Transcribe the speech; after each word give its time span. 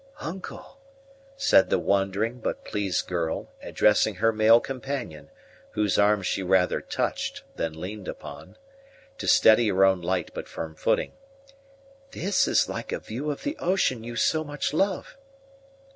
"Uncle," 0.21 0.79
said 1.37 1.69
the 1.69 1.77
wondering, 1.77 2.39
but 2.39 2.65
pleased 2.65 3.05
girl, 3.07 3.51
addressing 3.61 4.15
her 4.15 4.31
male 4.33 4.59
companion, 4.59 5.29
whose 5.73 5.99
arm 5.99 6.23
she 6.23 6.41
rather 6.41 6.81
touched 6.81 7.43
than 7.55 7.79
leaned 7.79 8.09
on, 8.23 8.57
to 9.19 9.27
steady 9.27 9.67
her 9.67 9.85
own 9.85 10.01
light 10.01 10.31
but 10.33 10.47
firm 10.47 10.73
footing, 10.73 11.11
"this 12.13 12.47
is 12.47 12.67
like 12.67 12.91
a 12.91 12.97
view 12.97 13.29
of 13.29 13.43
the 13.43 13.55
ocean 13.59 14.03
you 14.03 14.15
so 14.15 14.43
much 14.43 14.73
love!" 14.73 15.17